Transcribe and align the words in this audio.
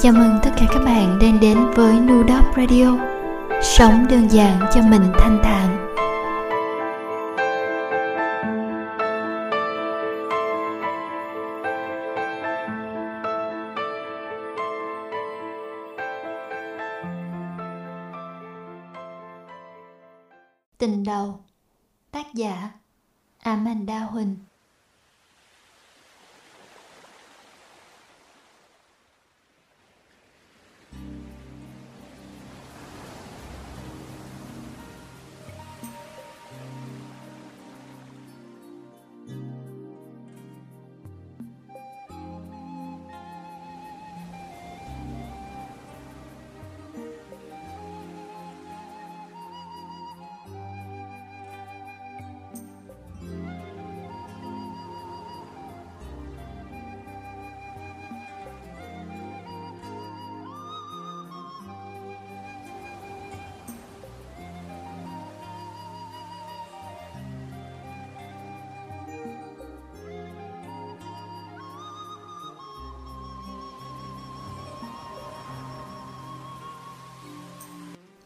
Chào 0.00 0.12
mừng 0.12 0.38
tất 0.42 0.50
cả 0.56 0.66
các 0.72 0.78
bạn 0.84 1.18
đang 1.22 1.40
đến 1.40 1.58
với 1.74 2.00
Nudop 2.00 2.56
Radio. 2.56 2.98
Sống 3.62 4.06
đơn 4.10 4.28
giản 4.28 4.60
cho 4.74 4.80
mình 4.82 5.02
thanh 5.18 5.40
thản. 5.44 5.55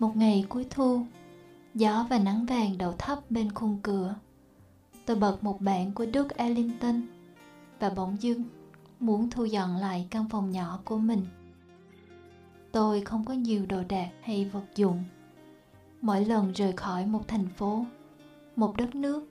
Một 0.00 0.16
ngày 0.16 0.46
cuối 0.48 0.66
thu, 0.70 1.06
gió 1.74 2.06
và 2.10 2.18
nắng 2.18 2.46
vàng 2.46 2.78
đậu 2.78 2.92
thấp 2.92 3.30
bên 3.30 3.52
khung 3.52 3.78
cửa. 3.82 4.14
Tôi 5.06 5.16
bật 5.16 5.44
một 5.44 5.60
bản 5.60 5.92
của 5.92 6.06
Duke 6.14 6.36
Ellington 6.36 7.02
và 7.80 7.90
bỗng 7.90 8.16
dưng 8.20 8.44
muốn 9.00 9.30
thu 9.30 9.44
dọn 9.44 9.76
lại 9.76 10.06
căn 10.10 10.28
phòng 10.28 10.50
nhỏ 10.50 10.78
của 10.84 10.98
mình. 10.98 11.26
Tôi 12.72 13.00
không 13.00 13.24
có 13.24 13.34
nhiều 13.34 13.66
đồ 13.66 13.82
đạc 13.88 14.10
hay 14.22 14.44
vật 14.44 14.64
dụng. 14.76 15.04
Mỗi 16.00 16.24
lần 16.24 16.52
rời 16.52 16.72
khỏi 16.72 17.06
một 17.06 17.28
thành 17.28 17.48
phố, 17.48 17.84
một 18.56 18.76
đất 18.76 18.94
nước, 18.94 19.28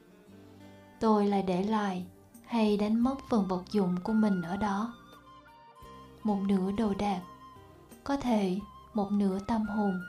tôi 0.99 1.27
lại 1.27 1.43
để 1.43 1.63
lại 1.63 2.05
hay 2.45 2.77
đánh 2.77 2.99
mất 2.99 3.15
phần 3.29 3.47
vật 3.47 3.63
dụng 3.71 3.95
của 4.03 4.13
mình 4.13 4.41
ở 4.41 4.57
đó. 4.57 4.93
Một 6.23 6.37
nửa 6.47 6.71
đồ 6.71 6.93
đạc, 6.93 7.21
có 8.03 8.17
thể 8.17 8.59
một 8.93 9.11
nửa 9.11 9.39
tâm 9.47 9.61
hồn 9.61 9.99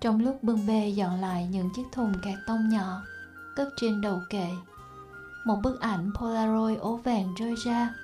trong 0.00 0.20
lúc 0.20 0.42
bưng 0.42 0.66
bê 0.66 0.88
dọn 0.88 1.20
lại 1.20 1.48
những 1.50 1.70
chiếc 1.76 1.82
thùng 1.92 2.12
cạc 2.22 2.38
tông 2.46 2.68
nhỏ 2.68 3.02
cất 3.56 3.68
trên 3.76 4.00
đầu 4.00 4.20
kệ 4.30 4.48
một 5.44 5.56
bức 5.62 5.80
ảnh 5.80 6.10
polaroid 6.20 6.78
ố 6.78 6.96
vàng 6.96 7.34
rơi 7.34 7.54
ra 7.64 7.94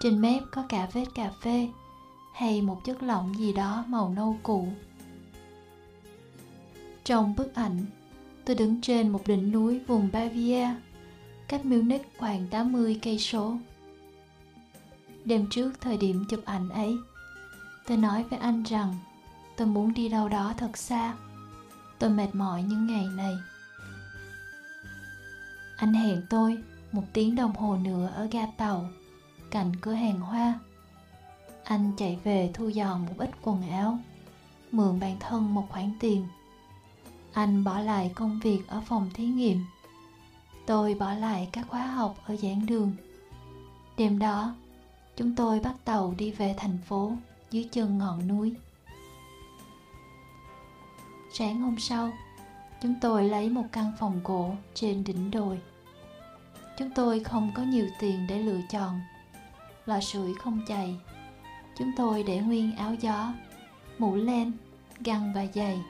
trên 0.00 0.20
mép 0.20 0.42
có 0.50 0.64
cả 0.68 0.88
vết 0.92 1.04
cà 1.14 1.30
phê 1.40 1.68
hay 2.34 2.62
một 2.62 2.80
chất 2.84 3.02
lỏng 3.02 3.34
gì 3.38 3.52
đó 3.52 3.84
màu 3.88 4.12
nâu 4.16 4.36
cũ 4.42 4.68
trong 7.04 7.34
bức 7.36 7.54
ảnh 7.54 7.86
tôi 8.44 8.56
đứng 8.56 8.80
trên 8.80 9.08
một 9.08 9.26
đỉnh 9.26 9.52
núi 9.52 9.78
vùng 9.86 10.08
Bavia 10.12 10.68
cách 11.48 11.64
Munich 11.64 12.08
khoảng 12.18 12.48
80 12.48 13.00
cây 13.02 13.18
số. 13.18 13.56
Đêm 15.24 15.46
trước 15.50 15.72
thời 15.80 15.96
điểm 15.96 16.24
chụp 16.28 16.40
ảnh 16.44 16.68
ấy, 16.68 16.96
tôi 17.86 17.96
nói 17.96 18.24
với 18.30 18.38
anh 18.38 18.62
rằng 18.62 18.94
tôi 19.62 19.68
muốn 19.68 19.94
đi 19.94 20.08
đâu 20.08 20.28
đó 20.28 20.54
thật 20.56 20.76
xa. 20.76 21.14
Tôi 21.98 22.10
mệt 22.10 22.28
mỏi 22.32 22.62
những 22.62 22.86
ngày 22.86 23.06
này. 23.16 23.34
Anh 25.76 25.94
hẹn 25.94 26.22
tôi 26.30 26.62
một 26.92 27.02
tiếng 27.12 27.34
đồng 27.34 27.56
hồ 27.56 27.76
nữa 27.76 28.12
ở 28.14 28.24
ga 28.24 28.46
tàu. 28.56 28.90
Cạnh 29.50 29.72
cửa 29.80 29.92
hàng 29.92 30.20
hoa. 30.20 30.58
Anh 31.64 31.92
chạy 31.96 32.18
về 32.24 32.50
thu 32.54 32.68
dọn 32.68 33.06
một 33.06 33.12
ít 33.18 33.30
quần 33.42 33.70
áo, 33.70 33.98
mượn 34.72 35.00
bản 35.00 35.16
thân 35.20 35.54
một 35.54 35.66
khoản 35.68 35.92
tiền. 36.00 36.26
Anh 37.32 37.64
bỏ 37.64 37.78
lại 37.80 38.12
công 38.14 38.40
việc 38.42 38.68
ở 38.68 38.80
phòng 38.86 39.10
thí 39.14 39.24
nghiệm. 39.24 39.64
Tôi 40.66 40.94
bỏ 40.94 41.12
lại 41.14 41.48
các 41.52 41.66
khóa 41.68 41.86
học 41.86 42.16
ở 42.26 42.36
giảng 42.36 42.66
đường. 42.66 42.92
Đêm 43.96 44.18
đó, 44.18 44.54
chúng 45.16 45.36
tôi 45.36 45.60
bắt 45.60 45.74
tàu 45.84 46.14
đi 46.18 46.30
về 46.30 46.54
thành 46.58 46.78
phố 46.88 47.12
dưới 47.50 47.68
chân 47.72 47.98
ngọn 47.98 48.28
núi. 48.28 48.54
Sáng 51.34 51.60
hôm 51.60 51.78
sau, 51.78 52.12
chúng 52.82 52.94
tôi 53.00 53.28
lấy 53.28 53.50
một 53.50 53.64
căn 53.72 53.92
phòng 53.98 54.20
cổ 54.24 54.54
trên 54.74 55.04
đỉnh 55.04 55.30
đồi. 55.30 55.60
Chúng 56.78 56.90
tôi 56.94 57.20
không 57.20 57.52
có 57.54 57.62
nhiều 57.62 57.86
tiền 57.98 58.26
để 58.28 58.38
lựa 58.38 58.60
chọn. 58.70 59.00
Lò 59.86 60.00
sưởi 60.00 60.34
không 60.34 60.60
chạy. 60.68 60.96
Chúng 61.78 61.92
tôi 61.96 62.22
để 62.22 62.38
nguyên 62.38 62.76
áo 62.76 62.94
gió, 62.94 63.32
mũ 63.98 64.14
len, 64.14 64.52
găng 65.00 65.32
và 65.34 65.46
giày, 65.54 65.82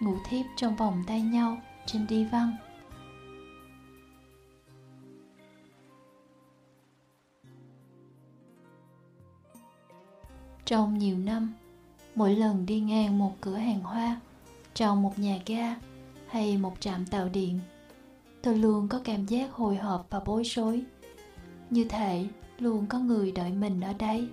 ngủ 0.00 0.16
thiếp 0.28 0.46
trong 0.56 0.76
vòng 0.76 1.04
tay 1.06 1.20
nhau 1.20 1.58
trên 1.86 2.06
đi 2.06 2.24
văn. 2.24 2.56
Trong 10.64 10.98
nhiều 10.98 11.18
năm, 11.18 11.54
mỗi 12.14 12.36
lần 12.36 12.66
đi 12.66 12.80
ngang 12.80 13.18
một 13.18 13.36
cửa 13.40 13.56
hàng 13.56 13.80
hoa, 13.80 14.20
trong 14.80 15.02
một 15.02 15.18
nhà 15.18 15.38
ga 15.46 15.74
hay 16.26 16.58
một 16.58 16.80
trạm 16.80 17.06
tàu 17.06 17.28
điện, 17.28 17.60
tôi 18.42 18.58
luôn 18.58 18.88
có 18.88 19.00
cảm 19.04 19.26
giác 19.26 19.52
hồi 19.52 19.76
hộp 19.76 20.06
và 20.10 20.20
bối 20.20 20.42
rối. 20.44 20.82
Như 21.70 21.84
thể 21.84 22.26
luôn 22.58 22.86
có 22.86 22.98
người 22.98 23.32
đợi 23.32 23.50
mình 23.50 23.80
ở 23.80 23.92
đây. 23.92 24.28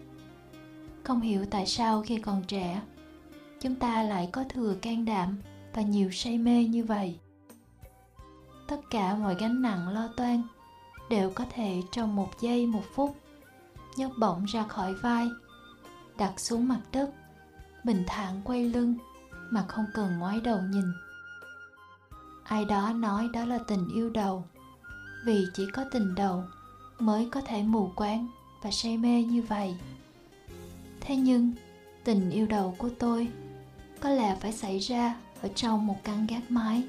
Không 1.03 1.21
hiểu 1.21 1.45
tại 1.49 1.65
sao 1.65 2.03
khi 2.05 2.17
còn 2.17 2.43
trẻ, 2.43 2.81
chúng 3.61 3.75
ta 3.75 4.03
lại 4.03 4.29
có 4.31 4.43
thừa 4.49 4.75
can 4.81 5.05
đảm 5.05 5.37
và 5.73 5.81
nhiều 5.81 6.11
say 6.11 6.37
mê 6.37 6.63
như 6.63 6.83
vậy. 6.83 7.19
Tất 8.67 8.79
cả 8.89 9.15
mọi 9.15 9.35
gánh 9.39 9.61
nặng 9.61 9.89
lo 9.89 10.07
toan 10.17 10.41
đều 11.09 11.31
có 11.35 11.45
thể 11.49 11.81
trong 11.91 12.15
một 12.15 12.29
giây, 12.41 12.65
một 12.65 12.83
phút 12.93 13.15
nhấc 13.97 14.11
bổng 14.19 14.45
ra 14.45 14.63
khỏi 14.63 14.93
vai, 14.93 15.27
đặt 16.17 16.39
xuống 16.39 16.67
mặt 16.67 16.81
đất, 16.91 17.09
bình 17.83 18.03
thản 18.07 18.41
quay 18.43 18.63
lưng 18.63 18.95
mà 19.49 19.65
không 19.67 19.85
cần 19.93 20.19
ngoái 20.19 20.41
đầu 20.41 20.61
nhìn. 20.61 20.85
Ai 22.43 22.65
đó 22.65 22.93
nói 22.93 23.29
đó 23.33 23.45
là 23.45 23.59
tình 23.67 23.87
yêu 23.87 24.09
đầu, 24.09 24.45
vì 25.25 25.45
chỉ 25.53 25.65
có 25.73 25.83
tình 25.91 26.15
đầu 26.15 26.43
mới 26.99 27.29
có 27.31 27.41
thể 27.41 27.63
mù 27.63 27.91
quáng 27.95 28.27
và 28.61 28.71
say 28.71 28.97
mê 28.97 29.23
như 29.23 29.41
vậy. 29.41 29.75
Thế 31.01 31.15
nhưng, 31.15 31.51
tình 32.03 32.29
yêu 32.29 32.47
đầu 32.47 32.75
của 32.77 32.89
tôi 32.99 33.27
có 33.99 34.09
lẽ 34.09 34.35
phải 34.35 34.53
xảy 34.53 34.79
ra 34.79 35.15
ở 35.41 35.49
trong 35.55 35.87
một 35.87 36.03
căn 36.03 36.27
gác 36.27 36.51
mái, 36.51 36.83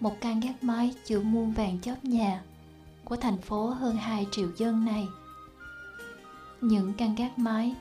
một 0.00 0.20
căn 0.20 0.40
gác 0.40 0.64
mái 0.64 0.94
chứa 1.04 1.20
muôn 1.20 1.52
vàng 1.52 1.80
chóp 1.80 2.04
nhà 2.04 2.42
của 3.04 3.16
thành 3.16 3.38
phố 3.38 3.66
hơn 3.66 3.96
2 3.96 4.26
triệu 4.30 4.48
dân 4.56 4.84
này. 4.84 5.08
Những 6.60 6.92
căn 6.94 7.14
gác 7.14 7.38
mái 7.38 7.74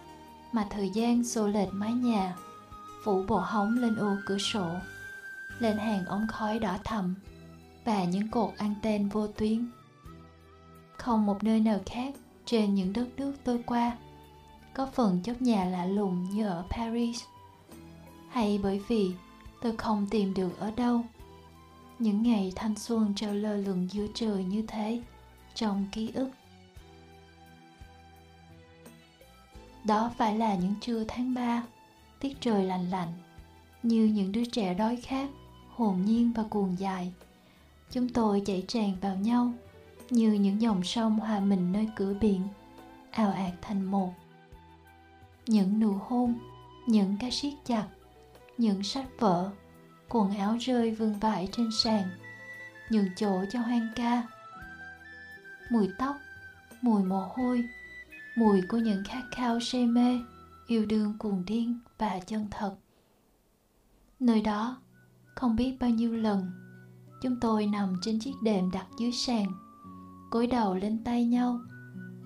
mà 0.52 0.68
thời 0.70 0.90
gian 0.90 1.24
xô 1.24 1.48
lệch 1.48 1.74
mái 1.74 1.94
nhà 1.94 2.36
phủ 3.06 3.24
bộ 3.28 3.40
hóng 3.40 3.78
lên 3.78 3.96
ô 3.96 4.18
cửa 4.26 4.38
sổ. 4.38 4.66
Lên 5.60 5.78
hàng 5.78 6.06
ống 6.06 6.28
khói 6.28 6.60
đỏ 6.60 6.78
thầm 6.84 7.16
và 7.84 8.04
những 8.04 8.32
cột 8.32 8.54
anten 8.58 9.10
vô 9.10 9.28
tuyến. 9.28 9.70
Không 10.98 11.26
một 11.26 11.44
nơi 11.44 11.60
nào 11.60 11.80
khác 11.86 12.16
trên 12.46 12.76
những 12.76 12.94
đất 12.94 13.08
nước 13.18 13.34
tôi 13.44 13.64
qua. 13.66 13.98
Có 14.74 14.86
phần 14.94 15.20
chốt 15.24 15.42
nhà 15.42 15.66
lạ 15.66 15.86
lùng 15.86 16.30
như 16.30 16.48
ở 16.48 16.64
paris. 16.70 17.24
Hay 18.30 18.60
bởi 18.64 18.82
vì 18.88 19.12
tôi 19.62 19.78
không 19.78 20.08
tìm 20.10 20.34
được 20.34 20.60
ở 20.60 20.72
đâu. 20.72 21.02
Những 22.00 22.24
ngày 22.24 22.54
thanh 22.56 22.76
xuân 22.76 23.16
treo 23.16 23.34
lơ 23.34 23.56
lửng 23.56 23.88
giữa 23.92 24.06
trời 24.14 24.44
như 24.44 24.64
thế 24.68 25.02
trong 25.54 25.86
ký 25.92 26.12
ức. 26.12 26.30
Đó 29.84 30.12
phải 30.18 30.38
là 30.38 30.56
những 30.56 30.76
trưa 30.82 31.04
tháng 31.08 31.34
3 31.34 31.64
tiết 32.20 32.42
trời 32.42 32.64
lạnh 32.64 32.90
lạnh, 32.90 33.14
như 33.84 34.06
những 34.06 34.32
đứa 34.32 34.46
trẻ 34.46 34.74
đói 34.74 34.96
khát, 34.96 35.30
hồn 35.76 36.02
nhiên 36.06 36.32
và 36.36 36.44
cuồng 36.50 36.80
dại. 36.80 37.14
Chúng 37.92 38.10
tôi 38.10 38.42
chạy 38.46 38.66
tràn 38.68 38.96
vào 39.02 39.16
nhau, 39.16 39.54
như 40.10 40.34
những 40.34 40.62
dòng 40.62 40.84
sông 40.84 41.20
hòa 41.20 41.40
mình 41.40 41.72
nơi 41.72 41.90
cửa 41.96 42.14
biển, 42.22 42.42
ào 43.12 43.32
ạt 43.32 43.54
thành 43.62 43.84
một. 43.84 44.14
Những 45.48 45.80
nụ 45.80 45.94
hôn, 46.08 46.36
những 46.88 47.18
cái 47.20 47.32
siết 47.32 47.54
chặt, 47.66 47.88
những 48.58 48.84
sách 48.84 49.08
vở, 49.20 49.52
quần 50.10 50.38
áo 50.38 50.58
rơi 50.60 50.92
vương 50.92 51.20
vãi 51.20 51.50
trên 51.52 51.70
sàn, 51.84 52.04
nhường 52.90 53.08
chỗ 53.16 53.46
cho 53.52 53.60
hoang 53.60 53.88
ca. 53.96 54.24
Mùi 55.70 55.90
tóc, 55.98 56.16
mùi 56.82 57.04
mồ 57.04 57.28
hôi, 57.34 57.64
mùi 58.36 58.62
của 58.62 58.78
những 58.78 59.04
khát 59.04 59.24
khao 59.32 59.60
say 59.60 59.86
mê 59.86 60.20
yêu 60.68 60.86
đương 60.86 61.14
cuồng 61.18 61.46
điên 61.46 61.80
và 61.98 62.20
chân 62.20 62.48
thật. 62.52 62.76
Nơi 64.20 64.42
đó, 64.42 64.78
không 65.36 65.56
biết 65.56 65.78
bao 65.80 65.90
nhiêu 65.90 66.14
lần, 66.14 66.52
chúng 67.22 67.40
tôi 67.40 67.68
nằm 67.68 67.94
trên 68.02 68.20
chiếc 68.20 68.34
đệm 68.44 68.72
đặt 68.72 68.88
dưới 68.98 69.12
sàn 69.12 69.46
cối 70.36 70.48
đầu 70.48 70.76
lên 70.76 71.04
tay 71.04 71.26
nhau, 71.26 71.60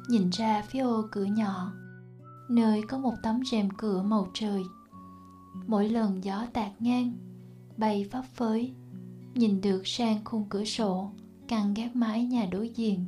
nhìn 0.07 0.29
ra 0.29 0.61
phía 0.61 0.79
ô 0.79 1.07
cửa 1.11 1.23
nhỏ, 1.23 1.73
nơi 2.49 2.81
có 2.81 2.97
một 2.97 3.13
tấm 3.23 3.41
rèm 3.51 3.69
cửa 3.77 4.01
màu 4.01 4.27
trời. 4.33 4.63
Mỗi 5.67 5.89
lần 5.89 6.23
gió 6.23 6.45
tạt 6.53 6.81
ngang, 6.81 7.13
bay 7.77 8.07
phấp 8.11 8.25
phới, 8.35 8.73
nhìn 9.33 9.61
được 9.61 9.81
sang 9.85 10.25
khung 10.25 10.45
cửa 10.49 10.65
sổ, 10.65 11.11
căng 11.47 11.73
gác 11.73 11.95
mái 11.95 12.25
nhà 12.25 12.45
đối 12.51 12.69
diện. 12.69 13.05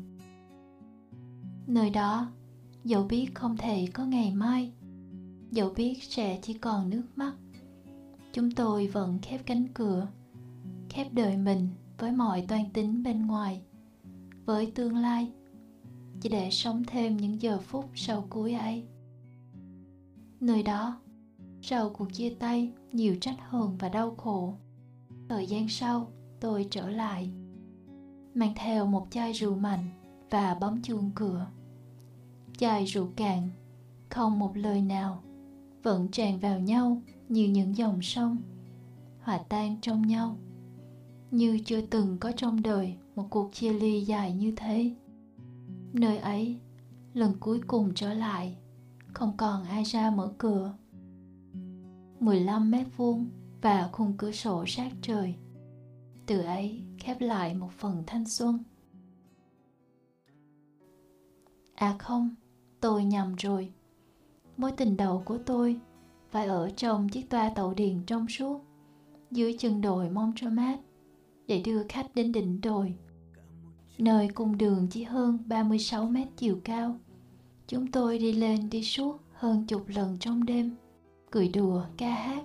Nơi 1.68 1.90
đó, 1.90 2.28
dẫu 2.84 3.04
biết 3.04 3.36
không 3.36 3.58
thể 3.58 3.88
có 3.94 4.06
ngày 4.06 4.34
mai 4.36 4.72
dẫu 5.52 5.70
biết 5.76 6.04
sẽ 6.04 6.40
chỉ 6.42 6.54
còn 6.54 6.90
nước 6.90 7.04
mắt, 7.16 7.34
chúng 8.34 8.52
tôi 8.52 8.88
vẫn 8.88 9.20
khép 9.22 9.42
cánh 9.46 9.68
cửa, 9.74 10.08
khép 10.90 11.08
đời 11.14 11.38
mình 11.38 11.68
với 11.98 12.12
mọi 12.12 12.46
toan 12.48 12.70
tính 12.74 13.04
bên 13.04 13.28
ngoài, 13.28 13.62
với 14.46 14.72
tương 14.76 14.98
lai, 14.98 15.32
chỉ 16.22 16.30
để 16.30 16.50
sống 16.52 16.84
thêm 16.88 17.18
những 17.18 17.42
giờ 17.42 17.60
phút 17.60 17.86
sau 17.96 18.26
cuối 18.30 18.54
ấy. 18.54 18.84
Nơi 20.40 20.64
đó, 20.64 21.00
sau 21.62 21.90
cuộc 21.90 22.14
chia 22.14 22.30
tay, 22.40 22.72
nhiều 22.92 23.16
trách 23.22 23.38
hờn 23.50 23.78
và 23.78 23.90
đau 23.90 24.16
khổ, 24.16 24.54
thời 25.30 25.48
gian 25.48 25.70
sau 25.70 26.08
tôi 26.40 26.68
trở 26.72 26.90
lại, 26.90 27.32
mang 28.34 28.54
theo 28.56 28.86
một 28.86 29.08
chai 29.12 29.32
rượu 29.32 29.56
mạnh 29.56 29.86
và 30.30 30.58
bấm 30.62 30.82
chuông 30.82 31.12
cửa. 31.16 31.48
Chai 32.58 32.86
rượu 32.86 33.08
cạn, 33.16 33.50
không 34.10 34.40
một 34.40 34.58
lời 34.58 34.82
nào 34.82 35.24
vẫn 35.84 36.08
tràn 36.12 36.40
vào 36.40 36.60
nhau 36.60 37.02
như 37.30 37.48
những 37.48 37.78
dòng 37.78 38.02
sông, 38.02 38.38
hòa 39.22 39.40
tan 39.50 39.78
trong 39.82 40.08
nhau, 40.08 40.38
như 41.32 41.60
chưa 41.66 41.82
từng 41.82 42.18
có 42.20 42.32
trong 42.32 42.62
đời 42.62 42.98
một 43.16 43.28
cuộc 43.30 43.54
chia 43.54 43.74
ly 43.74 44.02
dài 44.02 44.34
như 44.34 44.54
thế. 44.56 44.96
Nơi 45.94 46.18
ấy, 46.18 46.60
lần 47.14 47.34
cuối 47.40 47.62
cùng 47.68 47.92
trở 47.96 48.14
lại, 48.14 48.58
không 49.14 49.38
còn 49.38 49.64
ai 49.64 49.84
ra 49.84 50.12
mở 50.12 50.34
cửa. 50.38 50.74
15 52.20 52.72
mét 52.72 52.88
vuông 52.98 53.30
và 53.62 53.90
khung 53.92 54.14
cửa 54.18 54.32
sổ 54.32 54.66
sát 54.68 54.92
trời, 55.02 55.36
từ 56.26 56.42
ấy 56.42 56.84
khép 57.00 57.22
lại 57.22 57.54
một 57.54 57.72
phần 57.72 58.04
thanh 58.08 58.26
xuân. 58.26 58.64
À 61.76 61.96
không, 62.00 62.36
tôi 62.80 63.04
nhầm 63.04 63.36
rồi 63.36 63.74
mối 64.58 64.72
tình 64.72 64.98
đầu 64.98 65.24
của 65.26 65.38
tôi 65.38 65.80
phải 66.32 66.46
ở 66.46 66.70
trong 66.70 67.10
chiếc 67.10 67.30
toa 67.30 67.50
tàu 67.50 67.74
điện 67.74 68.04
trong 68.08 68.28
suốt, 68.28 68.62
dưới 69.32 69.56
chân 69.60 69.82
đồi 69.82 70.10
Montremat 70.10 70.80
để 71.48 71.62
đưa 71.66 71.84
khách 71.90 72.16
đến 72.16 72.32
đỉnh 72.32 72.62
đồi. 72.62 72.94
Nơi 73.98 74.28
cung 74.28 74.58
đường 74.58 74.88
chỉ 74.92 75.04
hơn 75.04 75.38
36 75.46 76.06
mét 76.06 76.28
chiều 76.38 76.60
cao. 76.64 76.96
Chúng 77.68 77.92
tôi 77.92 78.18
đi 78.20 78.34
lên 78.34 78.70
đi 78.70 78.84
suốt 78.84 79.20
hơn 79.34 79.66
chục 79.68 79.84
lần 79.88 80.18
trong 80.20 80.46
đêm, 80.46 80.76
cười 81.32 81.50
đùa, 81.50 81.84
ca 81.98 82.10
hát. 82.10 82.44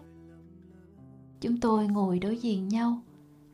Chúng 1.41 1.61
tôi 1.61 1.89
ngồi 1.89 2.19
đối 2.19 2.37
diện 2.37 2.69
nhau, 2.69 3.03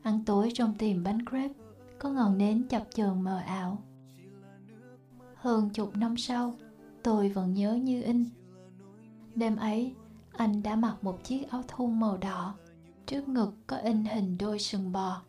ăn 0.01 0.19
tối 0.25 0.49
trong 0.53 0.73
tiệm 0.77 1.03
bánh 1.03 1.25
crepe 1.25 1.53
có 1.99 2.09
ngọn 2.09 2.37
nến 2.37 2.63
chập 2.69 2.87
chờn 2.93 3.21
mờ 3.21 3.37
ảo. 3.37 3.77
Hơn 5.35 5.69
chục 5.69 5.95
năm 5.95 6.17
sau, 6.17 6.55
tôi 7.03 7.29
vẫn 7.29 7.53
nhớ 7.53 7.73
như 7.73 8.01
in 8.01 8.25
đêm 9.35 9.55
ấy, 9.55 9.93
anh 10.31 10.63
đã 10.63 10.75
mặc 10.75 11.03
một 11.03 11.23
chiếc 11.23 11.49
áo 11.49 11.63
thun 11.67 11.99
màu 11.99 12.17
đỏ. 12.17 12.55
Trước 13.05 13.27
ngực 13.27 13.53
có 13.67 13.77
in 13.77 14.05
hình 14.05 14.37
đôi 14.37 14.59
sừng 14.59 14.91
bò. 14.91 15.21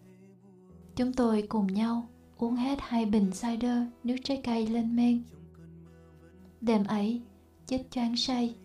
Chúng 0.96 1.12
tôi 1.12 1.46
cùng 1.48 1.66
nhau 1.66 2.08
uống 2.38 2.56
hết 2.56 2.78
hai 2.80 3.06
bình 3.06 3.30
cider 3.30 3.82
nước 4.04 4.16
trái 4.24 4.40
cây 4.44 4.66
lên 4.66 4.96
men. 4.96 5.22
Đêm 6.60 6.84
ấy, 6.84 7.22
chết 7.66 7.84
choáng 7.90 8.16
say. 8.16 8.56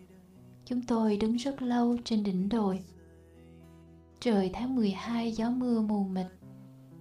Chúng 0.64 0.82
tôi 0.82 1.16
đứng 1.16 1.36
rất 1.36 1.62
lâu 1.62 1.96
trên 2.04 2.22
đỉnh 2.22 2.48
đồi. 2.48 2.84
Trời 4.20 4.50
tháng 4.54 4.76
12 4.76 5.32
gió 5.32 5.50
mưa 5.50 5.80
mù 5.80 6.04
mịt. 6.04 6.26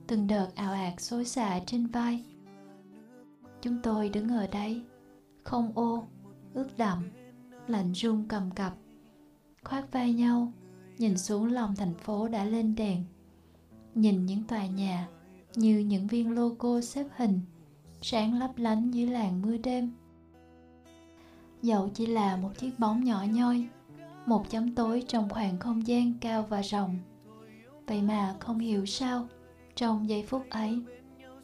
Từng 0.08 0.28
đợt 0.28 0.48
ảo 0.56 0.74
ạt 0.74 1.02
xối 1.02 1.26
xả 1.26 1.60
trên 1.66 1.88
vai. 1.88 2.24
Chúng 3.62 3.82
tôi 3.84 4.10
đứng 4.10 4.30
ở 4.30 4.48
đấy 4.48 4.82
không 5.44 5.72
ô 5.76 6.08
ướt 6.54 6.68
đậm 6.78 7.04
lạnh 7.70 7.92
run 7.92 8.26
cầm 8.28 8.52
cập. 8.52 8.74
Khoác 9.64 9.92
vai 9.92 10.14
nhau, 10.14 10.54
nhìn 10.98 11.18
xuống 11.18 11.46
lòng 11.46 11.76
thành 11.76 11.94
phố 11.94 12.28
đã 12.28 12.44
lên 12.44 12.76
đèn. 12.76 13.04
Nhìn 13.96 14.26
những 14.26 14.44
tòa 14.44 14.66
nhà 14.66 15.08
như 15.56 15.80
những 15.80 16.08
viên 16.08 16.32
logo 16.32 16.82
xếp 16.82 17.06
hình, 17.16 17.42
sáng 18.02 18.40
lấp 18.40 18.52
lánh 18.58 18.92
dưới 18.92 19.08
làn 19.08 19.42
mưa 19.42 19.58
đêm. 19.58 19.92
Dẫu 21.62 21.90
chỉ 21.94 22.06
là 22.06 22.36
một 22.38 22.52
chiếc 22.58 22.80
bóng 22.80 23.04
nhỏ 23.04 23.26
nhoi, 23.30 23.68
một 24.26 24.50
chấm 24.50 24.76
tối 24.76 25.04
trong 25.08 25.30
khoảng 25.30 25.60
không 25.60 25.88
gian 25.88 26.14
cao 26.22 26.46
và 26.50 26.62
rộng. 26.62 26.98
Vậy 27.88 28.02
mà 28.02 28.36
không 28.40 28.60
hiểu 28.60 28.86
sao, 28.86 29.28
trong 29.76 30.10
giây 30.10 30.26
phút 30.28 30.50
ấy, 30.50 30.82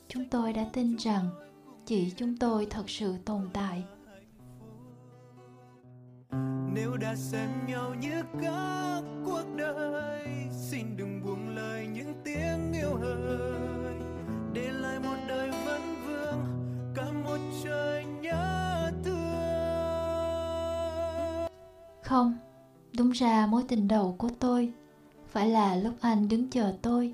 chúng 0.07 0.30
tôi 0.30 0.54
đã 0.54 0.69
tin 0.74 0.95
rằng 0.95 1.30
chỉ 1.86 2.12
chúng 2.18 2.38
tôi 2.38 2.66
thật 2.69 2.89
sự 2.89 3.18
tồn 3.25 3.50
tại 3.54 3.83
nếu 6.75 6.98
đã 6.98 7.16
xem 7.16 7.50
nhau 7.68 7.94
như 7.94 8.24
cả 8.42 9.01
cuộc 9.25 9.44
đời, 9.56 10.27
xin 10.51 10.98
đừng 10.98 11.22
buông 11.25 11.56
lời 11.56 11.88
những 11.88 12.13
tiếng 12.24 12.74
yêu 12.74 12.95
hời. 12.95 13.95
Để 14.54 14.72
lại 14.72 15.00
một 15.00 15.16
đời 15.27 15.51
vấn 15.66 15.81
vương 16.06 16.45
cả 16.95 17.12
một 17.24 17.38
trời 17.63 18.06
nhớ 18.06 18.92
thương. 19.04 19.16
Không, 22.03 22.38
đúng 22.98 23.12
ra 23.12 23.46
mối 23.46 23.63
tình 23.67 23.88
đầu 23.88 24.15
của 24.17 24.29
tôi 24.39 24.74
phải 25.27 25.50
là 25.50 25.75
lúc 25.75 25.94
anh 26.01 26.27
đứng 26.27 26.50
chờ 26.50 26.74
tôi 26.82 27.13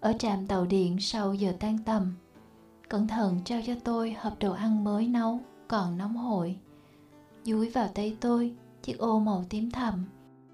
ở 0.00 0.12
trạm 0.18 0.46
tàu 0.46 0.64
điện 0.64 0.96
sau 1.00 1.34
giờ 1.34 1.52
tan 1.60 1.78
tầm. 1.84 2.14
Cẩn 2.88 3.08
thận 3.08 3.40
trao 3.44 3.60
cho 3.66 3.74
tôi 3.84 4.16
hộp 4.20 4.32
đồ 4.40 4.52
ăn 4.52 4.84
mới 4.84 5.08
nấu 5.08 5.40
còn 5.68 5.98
nóng 5.98 6.16
hổi. 6.16 6.56
Dúi 7.44 7.70
vào 7.70 7.88
tay 7.94 8.16
tôi 8.20 8.54
chiếc 8.82 8.98
ô 8.98 9.20
màu 9.20 9.44
tím 9.48 9.70
thẳm. 9.70 10.04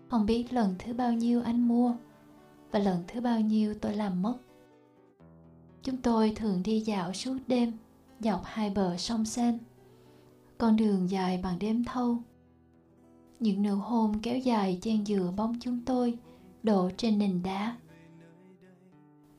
Không 0.09 0.27
biết 0.27 0.53
lần 0.53 0.75
thứ 0.79 0.93
bao 0.95 1.13
nhiêu 1.13 1.43
anh 1.43 1.69
mua 1.69 1.95
và 2.71 2.79
lần 2.79 3.05
thứ 3.09 3.21
bao 3.21 3.41
nhiêu 3.41 3.75
tôi 3.75 3.95
làm 3.95 4.23
mất. 4.23 4.35
Chúng 5.83 5.97
tôi 5.97 6.33
thường 6.37 6.63
đi 6.63 6.81
dạo 6.81 7.13
suốt 7.13 7.37
đêm, 7.47 7.73
dọc 8.21 8.43
hai 8.45 8.71
bờ 8.71 8.97
sông 8.97 9.25
sen. 9.25 9.59
Con 10.59 10.77
đường 10.77 11.11
dài 11.11 11.41
bằng 11.43 11.59
đêm 11.59 11.85
thâu. 11.85 12.17
Những 13.41 13.63
nụ 13.63 13.75
hôn 13.75 14.19
kéo 14.23 14.39
dài 14.39 14.79
chen 14.83 15.05
dừa 15.05 15.33
bóng 15.37 15.57
chúng 15.61 15.81
tôi, 15.85 16.19
đổ 16.63 16.91
trên 16.97 17.19
nền 17.19 17.43
đá. 17.43 17.77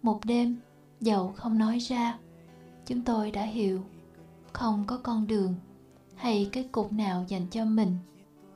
Một 0.02 0.20
đêm, 0.26 0.56
dẫu 1.02 1.32
không 1.36 1.58
nói 1.58 1.78
ra, 1.78 2.20
chúng 2.86 3.02
tôi 3.02 3.32
đã 3.32 3.44
hiểu 3.44 3.82
không 4.54 4.84
có 4.88 4.98
con 5.04 5.28
đường 5.28 5.56
hay 6.16 6.50
cái 6.52 6.64
cục 6.64 6.94
nào 6.94 7.26
dành 7.28 7.48
cho 7.52 7.66
mình 7.66 7.98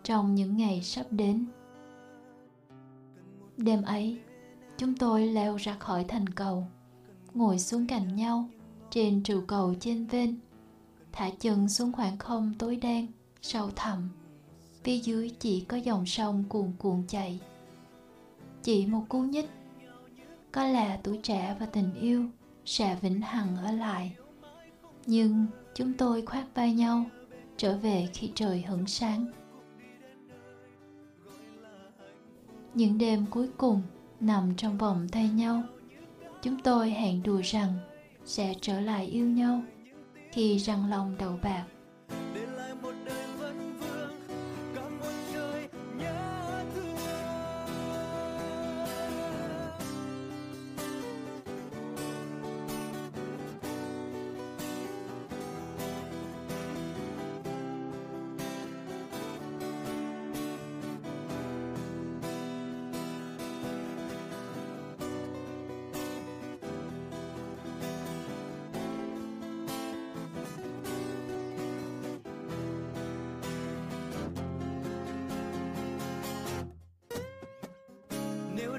trong 0.03 0.36
những 0.36 0.57
ngày 0.57 0.81
sắp 0.81 1.05
đến. 1.12 1.45
Đêm 3.57 3.81
ấy, 3.81 4.19
chúng 4.77 4.95
tôi 4.95 5.27
leo 5.27 5.55
ra 5.55 5.75
khỏi 5.79 6.03
thành 6.07 6.29
cầu, 6.29 6.67
ngồi 7.33 7.60
xuống 7.60 7.88
cạnh 7.88 8.15
nhau 8.15 8.50
trên 8.89 9.24
trụ 9.24 9.41
cầu 9.48 9.75
trên 9.79 10.05
ven, 10.05 10.39
thả 11.12 11.29
chân 11.39 11.69
xuống 11.69 11.91
khoảng 11.91 12.17
không 12.17 12.53
tối 12.60 12.75
đen, 12.75 13.07
sâu 13.41 13.69
thẳm. 13.75 14.10
Phía 14.83 14.98
dưới 14.98 15.29
chỉ 15.39 15.62
có 15.62 15.77
dòng 15.77 16.05
sông 16.05 16.43
cuồn 16.50 16.72
cuộn 16.77 17.03
chảy. 17.07 17.39
Chỉ 18.63 18.86
một 18.86 19.05
cú 19.10 19.22
nhích, 19.22 19.50
có 20.51 20.65
là 20.65 21.00
tuổi 21.03 21.19
trẻ 21.24 21.55
và 21.60 21.65
tình 21.65 21.93
yêu 21.93 22.25
sẽ 22.65 22.98
vĩnh 23.01 23.22
hằng 23.22 23.57
ở 23.57 23.72
lại. 23.72 24.15
Nhưng 25.05 25.45
chúng 25.75 25.93
tôi 25.93 26.25
khoác 26.25 26.45
vai 26.55 26.74
nhau 26.74 27.05
trở 27.57 27.77
về 27.77 28.10
khi 28.13 28.31
trời 28.36 28.62
hửng 28.62 28.88
sáng. 28.88 29.25
Những 32.74 32.98
đêm 32.98 33.25
cuối 33.30 33.50
cùng 33.58 33.82
nằm 34.20 34.53
trong 34.58 34.77
vòng 34.77 35.08
tay 35.12 35.30
nhau, 35.30 35.63
chúng 36.42 36.60
tôi 36.63 36.89
hẹn 36.89 37.24
đùa 37.24 37.42
rằng 37.44 37.74
sẽ 38.25 38.53
trở 38.62 38.80
lại 38.80 39.06
yêu 39.06 39.25
nhau 39.25 39.62
khi 40.32 40.58
răng 40.58 40.89
lòng 40.89 41.15
đầu 41.20 41.39
bạc. 41.44 41.65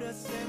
Nếu 0.04 0.12
đã 0.12 0.43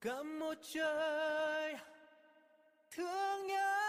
cả 0.00 0.22
một 0.22 0.54
trời 0.62 1.76
thương 2.90 3.46
nhớ. 3.46 3.79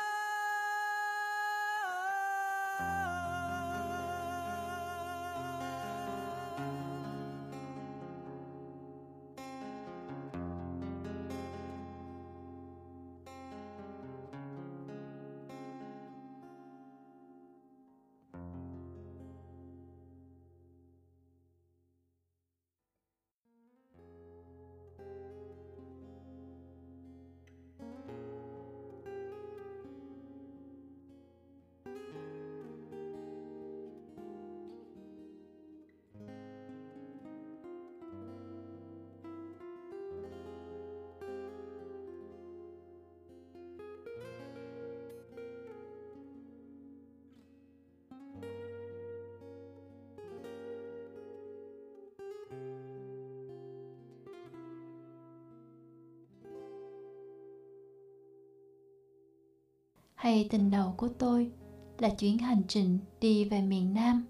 Hay 60.21 60.47
tình 60.49 60.71
đầu 60.71 60.93
của 60.97 61.07
tôi 61.07 61.51
là 61.99 62.09
chuyến 62.09 62.37
hành 62.37 62.61
trình 62.67 62.99
đi 63.21 63.45
về 63.45 63.61
miền 63.61 63.93
Nam. 63.93 64.25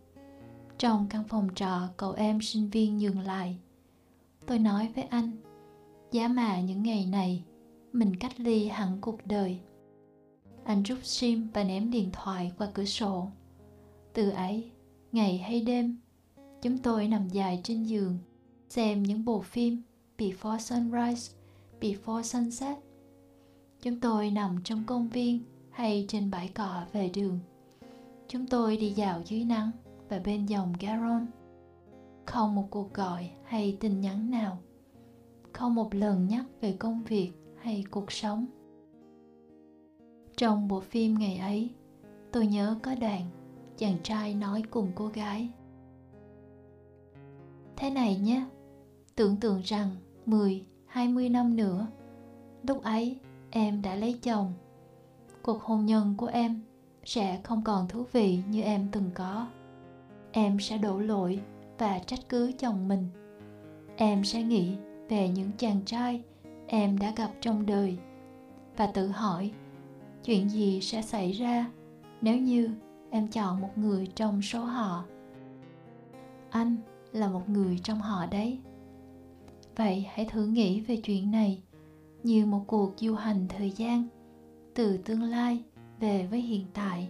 Trong 0.78 1.08
căn 1.10 1.24
phòng 1.30 1.50
trọ 1.56 1.90
cậu 1.98 2.12
em 2.12 2.42
sinh 2.42 2.70
viên 2.70 2.98
nhường 2.98 3.20
lại. 3.20 3.58
Tôi 4.46 4.60
nói 4.60 4.92
với 4.96 5.04
anh, 5.04 5.32
giá 6.12 6.28
mà 6.28 6.62
những 6.62 6.84
ngày 6.84 7.06
này 7.06 7.44
mình 7.94 8.16
cách 8.16 8.40
ly 8.40 8.68
hẳn 8.68 8.98
cuộc 9.02 9.18
đời. 9.26 9.60
Anh 10.64 10.84
rút 10.84 11.00
sim 11.04 11.48
và 11.54 11.64
ném 11.64 11.92
điện 11.92 12.10
thoại 12.14 12.52
qua 12.58 12.68
cửa 12.74 12.86
sổ. 12.86 13.28
Từ 14.14 14.30
ấy, 14.30 14.72
ngày 15.12 15.38
hay 15.38 15.62
đêm, 15.62 15.98
chúng 16.62 16.78
tôi 16.78 17.08
nằm 17.08 17.30
dài 17.30 17.62
trên 17.64 17.84
giường, 17.84 18.18
xem 18.70 19.04
những 19.04 19.26
bộ 19.26 19.42
phim 19.42 19.82
Before 20.18 20.58
Sunrise, 20.58 21.34
Before 21.82 22.22
Sunset. 22.22 22.78
Chúng 23.82 24.00
tôi 24.00 24.32
nằm 24.32 24.58
trong 24.64 24.84
công 24.86 25.10
viên 25.10 25.40
hay 25.72 26.06
trên 26.08 26.32
bãi 26.32 26.48
cỏ 26.56 26.84
về 26.92 27.10
đường. 27.16 27.40
Chúng 28.28 28.48
tôi 28.48 28.78
đi 28.78 28.90
dạo 28.90 29.22
dưới 29.26 29.44
nắng 29.44 29.72
và 30.10 30.20
bên 30.26 30.46
dòng 30.46 30.74
Garonne. 30.80 31.32
Không 32.26 32.56
một 32.56 32.68
cuộc 32.70 32.94
gọi 32.94 33.30
hay 33.44 33.78
tin 33.80 34.02
nhắn 34.02 34.32
nào. 34.32 34.58
Không 35.54 35.76
một 35.76 35.96
lần 35.96 36.28
nhắc 36.28 36.46
về 36.62 36.76
công 36.80 37.04
việc 37.04 37.32
hay 37.62 37.84
cuộc 37.92 38.12
sống. 38.12 38.46
Trong 40.38 40.68
bộ 40.68 40.80
phim 40.80 41.14
ngày 41.20 41.38
ấy, 41.38 41.70
tôi 42.32 42.48
nhớ 42.48 42.76
có 42.84 42.96
đoạn 42.96 43.22
chàng 43.78 43.98
trai 44.04 44.36
nói 44.36 44.64
cùng 44.70 44.92
cô 44.96 45.08
gái. 45.08 45.50
Thế 47.76 47.90
này 47.90 48.20
nhé, 48.20 48.46
tưởng 49.16 49.38
tượng 49.38 49.62
rằng 49.62 49.90
10, 50.26 50.66
20 50.86 51.30
năm 51.30 51.56
nữa, 51.56 51.88
lúc 52.68 52.84
ấy 52.84 53.20
em 53.50 53.82
đã 53.82 53.96
lấy 53.96 54.20
chồng 54.24 54.54
cuộc 55.44 55.62
hôn 55.62 55.86
nhân 55.86 56.14
của 56.18 56.26
em 56.26 56.62
sẽ 57.06 57.40
không 57.44 57.64
còn 57.64 57.88
thú 57.88 58.06
vị 58.12 58.40
như 58.50 58.62
em 58.62 58.88
từng 58.92 59.12
có. 59.14 59.48
Em 60.32 60.60
sẽ 60.60 60.78
đổ 60.78 61.00
lỗi 61.00 61.40
và 61.78 62.00
trách 62.00 62.20
cứ 62.30 62.52
chồng 62.58 62.88
mình. 62.88 63.08
Em 63.96 64.24
sẽ 64.24 64.44
nghĩ 64.44 64.76
về 65.10 65.30
những 65.30 65.52
chàng 65.58 65.82
trai 65.86 66.24
em 66.68 67.00
đã 67.00 67.14
gặp 67.16 67.32
trong 67.42 67.66
đời 67.66 67.98
và 68.78 68.88
tự 68.88 69.08
hỏi 69.08 69.52
chuyện 70.24 70.50
gì 70.50 70.82
sẽ 70.82 71.02
xảy 71.02 71.32
ra 71.32 71.72
nếu 72.22 72.38
như 72.38 72.70
em 73.10 73.28
chọn 73.28 73.62
một 73.62 73.78
người 73.78 74.08
trong 74.16 74.42
số 74.42 74.60
họ. 74.60 75.06
Anh 76.50 76.78
là 77.12 77.30
một 77.30 77.50
người 77.50 77.80
trong 77.84 78.00
họ 78.00 78.26
đấy. 78.26 78.60
Vậy 79.76 80.08
hãy 80.12 80.26
thử 80.26 80.46
nghĩ 80.46 80.82
về 80.82 80.98
chuyện 80.98 81.32
này 81.32 81.64
như 82.24 82.46
một 82.46 82.64
cuộc 82.68 82.94
du 82.98 83.14
hành 83.16 83.48
thời 83.50 83.72
gian 83.72 84.08
từ 84.74 84.98
tương 84.98 85.24
lai 85.24 85.64
về 86.00 86.28
với 86.32 86.42
hiện 86.42 86.66
tại, 86.74 87.10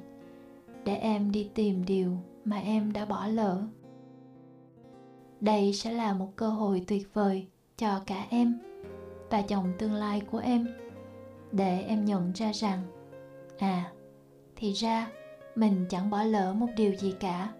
để 0.86 0.96
em 0.96 1.32
đi 1.32 1.50
tìm 1.54 1.86
điều 1.86 2.18
mà 2.46 2.58
em 2.60 2.94
đã 2.94 3.06
bỏ 3.06 3.28
lỡ. 3.28 3.62
Đây 5.40 5.74
sẽ 5.74 5.92
là 5.92 6.14
một 6.14 6.36
cơ 6.36 6.50
hội 6.50 6.84
tuyệt 6.88 7.14
vời 7.14 7.48
cho 7.78 8.00
cả 8.06 8.26
em 8.30 8.60
và 9.30 9.42
chồng 9.42 9.74
tương 9.78 9.94
lai 9.94 10.22
của 10.32 10.38
em, 10.38 10.68
để 11.52 11.82
em 11.82 12.06
nhận 12.06 12.32
ra 12.34 12.52
rằng 12.54 12.84
à 13.58 13.92
thì 14.56 14.74
ra 14.74 15.12
mình 15.56 15.86
chẳng 15.90 16.10
bỏ 16.10 16.24
lỡ 16.24 16.54
một 16.54 16.68
điều 16.78 16.96
gì 16.96 17.16
cả. 17.20 17.54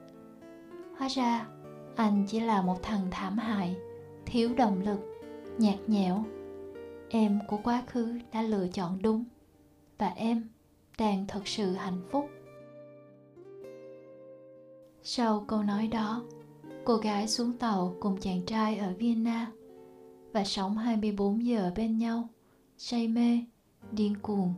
Hóa 0.98 1.08
ra, 1.08 1.48
anh 1.96 2.26
chỉ 2.28 2.40
là 2.40 2.62
một 2.62 2.84
thằng 2.84 3.08
thảm 3.12 3.38
hại, 3.38 3.76
thiếu 4.26 4.54
động 4.54 4.82
lực, 4.82 5.00
nhạt 5.58 5.80
nhẽo. 5.88 6.24
Em 7.10 7.40
của 7.48 7.58
quá 7.64 7.84
khứ 7.88 8.20
đã 8.34 8.42
lựa 8.42 8.68
chọn 8.68 9.02
đúng 9.02 9.24
và 10.02 10.14
em 10.16 10.44
đang 10.98 11.26
thật 11.28 11.48
sự 11.48 11.74
hạnh 11.74 12.02
phúc 12.10 12.30
sau 15.04 15.46
câu 15.48 15.64
nói 15.64 15.88
đó 15.88 16.24
cô 16.86 16.98
gái 16.98 17.28
xuống 17.28 17.58
tàu 17.58 17.96
cùng 18.00 18.18
chàng 18.18 18.46
trai 18.46 18.78
ở 18.78 18.94
Vienna 18.98 19.52
và 20.34 20.44
sống 20.44 20.78
24 20.78 21.46
giờ 21.46 21.72
bên 21.76 21.98
nhau, 21.98 22.30
say 22.78 23.08
mê, 23.08 23.40
điên 23.92 24.16
cuồng 24.22 24.54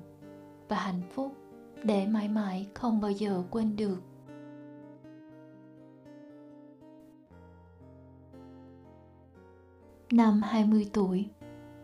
và 0.68 0.76
hạnh 0.76 1.02
phúc 1.14 1.36
để 1.84 2.08
mãi 2.08 2.28
mãi 2.28 2.68
không 2.74 3.02
bao 3.02 3.12
giờ 3.12 3.44
quên 3.52 3.76
được. 3.76 4.02
Năm 10.12 10.42
20 10.42 10.90
tuổi, 10.94 11.26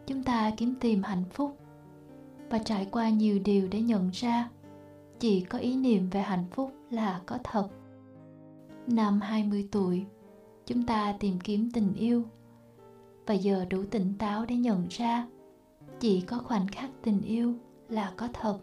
chúng 0.07 0.23
ta 0.23 0.51
kiếm 0.57 0.75
tìm 0.79 1.03
hạnh 1.03 1.23
phúc 1.31 1.57
và 2.49 2.57
trải 2.57 2.87
qua 2.91 3.09
nhiều 3.09 3.39
điều 3.45 3.67
để 3.71 3.81
nhận 3.81 4.09
ra 4.13 4.49
chỉ 5.19 5.41
có 5.41 5.59
ý 5.59 5.75
niệm 5.75 6.09
về 6.09 6.21
hạnh 6.21 6.45
phúc 6.51 6.71
là 6.89 7.21
có 7.25 7.37
thật. 7.43 7.67
Năm 8.87 9.21
20 9.21 9.67
tuổi, 9.71 10.05
chúng 10.65 10.85
ta 10.85 11.15
tìm 11.19 11.39
kiếm 11.39 11.69
tình 11.73 11.93
yêu 11.93 12.23
và 13.25 13.33
giờ 13.33 13.65
đủ 13.69 13.83
tỉnh 13.91 14.13
táo 14.19 14.45
để 14.45 14.55
nhận 14.55 14.87
ra 14.89 15.27
chỉ 15.99 16.21
có 16.21 16.39
khoảnh 16.39 16.67
khắc 16.67 16.89
tình 17.03 17.21
yêu 17.21 17.53
là 17.89 18.13
có 18.17 18.27
thật. 18.33 18.59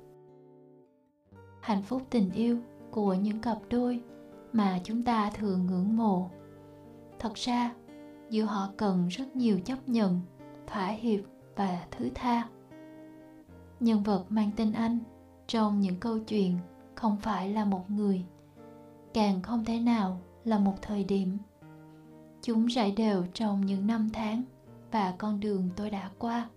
Hạnh 1.60 1.82
phúc 1.82 2.02
tình 2.10 2.30
yêu 2.30 2.58
của 2.90 3.14
những 3.14 3.40
cặp 3.40 3.58
đôi 3.70 4.00
mà 4.52 4.80
chúng 4.84 5.02
ta 5.02 5.30
thường 5.30 5.66
ngưỡng 5.66 5.96
mộ. 5.96 6.30
Thật 7.18 7.34
ra, 7.34 7.74
giữa 8.30 8.44
họ 8.44 8.68
cần 8.76 9.08
rất 9.08 9.36
nhiều 9.36 9.60
chấp 9.64 9.88
nhận, 9.88 10.20
thỏa 10.66 10.86
hiệp 10.86 11.20
và 11.56 11.86
thứ 11.90 12.08
tha 12.14 12.48
nhân 13.80 14.02
vật 14.02 14.24
mang 14.28 14.50
tên 14.56 14.72
anh 14.72 14.98
trong 15.46 15.80
những 15.80 16.00
câu 16.00 16.18
chuyện 16.18 16.58
không 16.94 17.16
phải 17.22 17.48
là 17.48 17.64
một 17.64 17.90
người 17.90 18.24
càng 19.14 19.42
không 19.42 19.64
thể 19.64 19.80
nào 19.80 20.20
là 20.44 20.58
một 20.58 20.74
thời 20.82 21.04
điểm 21.04 21.38
chúng 22.42 22.66
rải 22.66 22.90
đều 22.90 23.24
trong 23.34 23.66
những 23.66 23.86
năm 23.86 24.10
tháng 24.12 24.42
và 24.92 25.14
con 25.18 25.40
đường 25.40 25.70
tôi 25.76 25.90
đã 25.90 26.10
qua 26.18 26.48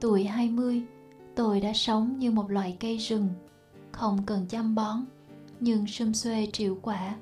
Tuổi 0.00 0.24
20, 0.24 0.82
tôi 1.34 1.60
đã 1.60 1.72
sống 1.74 2.18
như 2.18 2.30
một 2.30 2.50
loại 2.50 2.76
cây 2.80 2.96
rừng, 2.96 3.28
không 3.92 4.18
cần 4.26 4.46
chăm 4.48 4.74
bón, 4.74 5.04
nhưng 5.60 5.86
sum 5.86 6.12
xuê 6.12 6.48
triệu 6.52 6.78
quả. 6.82 7.16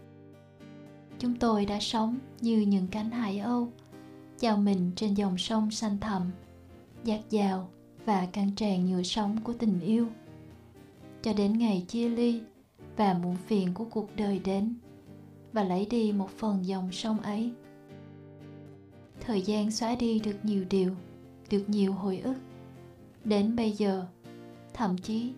Chúng 1.22 1.34
tôi 1.34 1.66
đã 1.66 1.80
sống 1.80 2.18
như 2.40 2.60
những 2.60 2.86
cánh 2.86 3.10
hải 3.10 3.38
âu, 3.38 3.68
chào 4.38 4.56
mình 4.56 4.90
trên 4.96 5.14
dòng 5.14 5.38
sông 5.38 5.70
xanh 5.70 5.98
thẳm, 6.00 6.30
dạt 7.04 7.20
dào 7.30 7.68
và 8.04 8.26
căng 8.26 8.50
tràn 8.56 8.86
nhựa 8.86 9.02
sống 9.02 9.36
của 9.44 9.52
tình 9.52 9.80
yêu. 9.80 10.06
Cho 11.22 11.32
đến 11.32 11.58
ngày 11.58 11.84
chia 11.88 12.08
ly 12.08 12.40
và 12.96 13.14
muộn 13.14 13.36
phiền 13.46 13.74
của 13.74 13.84
cuộc 13.84 14.16
đời 14.16 14.38
đến 14.38 14.74
và 15.52 15.64
lấy 15.64 15.86
đi 15.86 16.12
một 16.12 16.30
phần 16.30 16.66
dòng 16.66 16.92
sông 16.92 17.20
ấy. 17.20 17.50
Thời 19.20 19.42
gian 19.42 19.70
xóa 19.70 19.94
đi 19.94 20.18
được 20.18 20.36
nhiều 20.42 20.64
điều, 20.70 20.94
được 21.50 21.64
nhiều 21.68 21.92
hồi 21.92 22.18
ức. 22.18 22.36
Đến 23.24 23.56
bây 23.56 23.70
giờ, 23.70 24.06
thậm 24.74 24.98
chí 24.98 25.32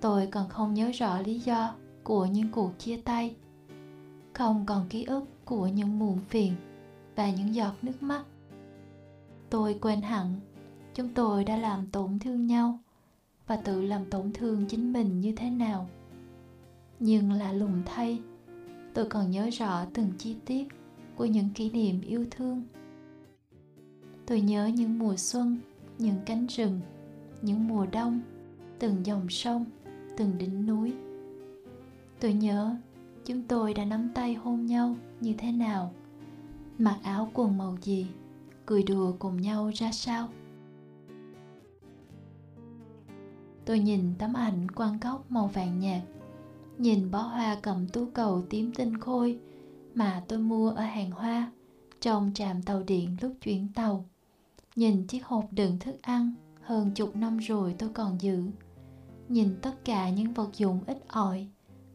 tôi 0.00 0.26
còn 0.26 0.48
không 0.48 0.74
nhớ 0.74 0.90
rõ 0.94 1.20
lý 1.20 1.38
do 1.38 1.74
của 2.02 2.26
những 2.26 2.48
cuộc 2.52 2.78
chia 2.78 2.96
tay 2.96 3.34
không 4.34 4.64
còn 4.66 4.86
ký 4.88 5.04
ức 5.04 5.24
của 5.44 5.66
những 5.66 5.98
muộn 5.98 6.18
phiền 6.28 6.52
và 7.16 7.30
những 7.30 7.54
giọt 7.54 7.74
nước 7.82 8.02
mắt. 8.02 8.24
Tôi 9.50 9.78
quên 9.80 10.02
hẳn, 10.02 10.34
chúng 10.94 11.08
tôi 11.14 11.44
đã 11.44 11.56
làm 11.56 11.86
tổn 11.86 12.18
thương 12.18 12.46
nhau 12.46 12.78
và 13.46 13.56
tự 13.56 13.82
làm 13.82 14.04
tổn 14.10 14.32
thương 14.32 14.66
chính 14.68 14.92
mình 14.92 15.20
như 15.20 15.32
thế 15.36 15.50
nào. 15.50 15.88
Nhưng 17.00 17.32
lạ 17.32 17.52
lùng 17.52 17.82
thay, 17.86 18.20
tôi 18.94 19.04
còn 19.04 19.30
nhớ 19.30 19.50
rõ 19.52 19.84
từng 19.94 20.12
chi 20.18 20.36
tiết 20.44 20.68
của 21.16 21.24
những 21.24 21.48
kỷ 21.54 21.70
niệm 21.70 22.00
yêu 22.00 22.26
thương. 22.30 22.62
Tôi 24.26 24.40
nhớ 24.40 24.66
những 24.66 24.98
mùa 24.98 25.16
xuân, 25.16 25.58
những 25.98 26.16
cánh 26.26 26.46
rừng, 26.46 26.80
những 27.42 27.68
mùa 27.68 27.86
đông, 27.92 28.20
từng 28.78 29.06
dòng 29.06 29.28
sông, 29.28 29.64
từng 30.16 30.38
đỉnh 30.38 30.66
núi. 30.66 30.92
Tôi 32.20 32.32
nhớ 32.32 32.76
chúng 33.24 33.42
tôi 33.42 33.74
đã 33.74 33.84
nắm 33.84 34.10
tay 34.14 34.34
hôn 34.34 34.66
nhau 34.66 34.96
như 35.20 35.34
thế 35.38 35.52
nào? 35.52 35.92
Mặc 36.78 36.98
áo 37.02 37.30
quần 37.34 37.58
màu 37.58 37.76
gì? 37.82 38.06
Cười 38.66 38.82
đùa 38.82 39.12
cùng 39.18 39.40
nhau 39.40 39.70
ra 39.74 39.92
sao? 39.92 40.28
Tôi 43.64 43.78
nhìn 43.78 44.14
tấm 44.18 44.32
ảnh 44.32 44.70
quan 44.70 44.98
góc 45.00 45.30
màu 45.30 45.46
vàng 45.46 45.80
nhạt. 45.80 46.02
Nhìn 46.78 47.10
bó 47.10 47.18
hoa 47.18 47.56
cầm 47.62 47.88
tú 47.88 48.06
cầu 48.14 48.42
tím 48.50 48.72
tinh 48.72 49.00
khôi 49.00 49.38
mà 49.94 50.22
tôi 50.28 50.38
mua 50.38 50.70
ở 50.70 50.82
hàng 50.82 51.10
hoa 51.10 51.52
trong 52.00 52.30
trạm 52.34 52.62
tàu 52.62 52.82
điện 52.82 53.16
lúc 53.20 53.32
chuyển 53.42 53.68
tàu. 53.74 54.04
Nhìn 54.76 55.06
chiếc 55.06 55.24
hộp 55.24 55.44
đựng 55.50 55.78
thức 55.78 56.02
ăn 56.02 56.34
hơn 56.60 56.90
chục 56.94 57.16
năm 57.16 57.38
rồi 57.38 57.74
tôi 57.78 57.88
còn 57.94 58.20
giữ. 58.20 58.44
Nhìn 59.28 59.56
tất 59.62 59.84
cả 59.84 60.10
những 60.10 60.34
vật 60.34 60.48
dụng 60.56 60.80
ít 60.86 60.98
ỏi 61.08 61.46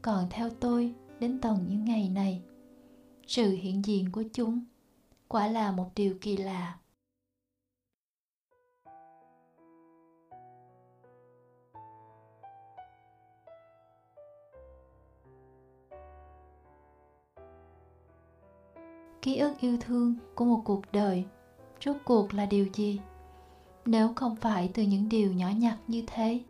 còn 0.01 0.27
theo 0.29 0.49
tôi 0.49 0.93
đến 1.19 1.39
tận 1.41 1.65
những 1.67 1.85
ngày 1.85 2.09
này. 2.09 2.41
Sự 3.27 3.51
hiện 3.51 3.85
diện 3.85 4.11
của 4.11 4.23
chúng 4.33 4.59
quả 5.27 5.47
là 5.47 5.71
một 5.71 5.89
điều 5.95 6.17
kỳ 6.21 6.37
lạ. 6.37 6.77
Ký 19.21 19.37
ức 19.37 19.53
yêu 19.59 19.77
thương 19.81 20.15
của 20.35 20.45
một 20.45 20.61
cuộc 20.65 20.81
đời 20.91 21.25
rốt 21.85 21.95
cuộc 22.05 22.33
là 22.33 22.45
điều 22.45 22.65
gì? 22.73 22.99
Nếu 23.85 24.13
không 24.15 24.35
phải 24.35 24.71
từ 24.73 24.83
những 24.83 25.09
điều 25.09 25.33
nhỏ 25.33 25.49
nhặt 25.57 25.77
như 25.87 26.03
thế, 26.07 26.41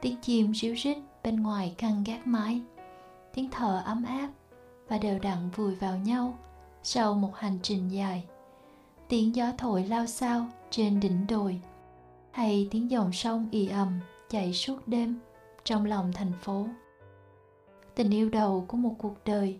tiếng 0.00 0.16
chim 0.22 0.54
ríu 0.54 0.74
rít 0.74 0.98
bên 1.22 1.42
ngoài 1.42 1.74
căn 1.78 2.04
gác 2.06 2.26
mái 2.26 2.60
tiếng 3.34 3.48
thở 3.50 3.82
ấm 3.84 4.04
áp 4.04 4.28
và 4.88 4.98
đều 4.98 5.18
đặn 5.18 5.50
vùi 5.56 5.74
vào 5.74 5.96
nhau 5.96 6.38
sau 6.82 7.14
một 7.14 7.36
hành 7.36 7.58
trình 7.62 7.88
dài. 7.88 8.24
Tiếng 9.08 9.34
gió 9.34 9.52
thổi 9.58 9.84
lao 9.84 10.06
sao 10.06 10.46
trên 10.70 11.00
đỉnh 11.00 11.26
đồi 11.26 11.60
hay 12.30 12.68
tiếng 12.70 12.90
dòng 12.90 13.12
sông 13.12 13.48
ì 13.50 13.68
ầm 13.68 14.00
chạy 14.28 14.52
suốt 14.52 14.88
đêm 14.88 15.18
trong 15.64 15.84
lòng 15.84 16.12
thành 16.12 16.32
phố. 16.40 16.66
Tình 17.94 18.10
yêu 18.10 18.28
đầu 18.28 18.64
của 18.68 18.76
một 18.76 18.94
cuộc 18.98 19.16
đời, 19.24 19.58